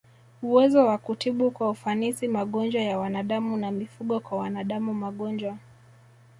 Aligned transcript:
uwezo 0.41 0.85
wa 0.85 0.97
kutibu 0.97 1.51
kwa 1.51 1.69
ufanisi 1.69 2.27
magonjwa 2.27 2.81
ya 2.81 2.99
wanadamu 2.99 3.57
na 3.57 3.71
mifugo 3.71 4.19
Kwa 4.19 4.37
wanadamu 4.37 4.93
magonjwa 4.93 5.57